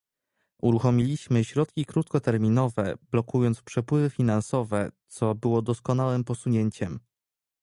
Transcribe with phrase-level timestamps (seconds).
[0.61, 6.99] Uruchomiliśmy środki krótkoterminowe, blokując przepływy finansowe, co było doskonałym posunięciem